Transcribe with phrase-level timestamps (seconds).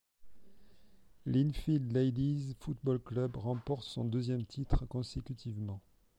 [1.27, 5.79] Linfield Ladies Football Club remporte son deuxième titre consécutivement.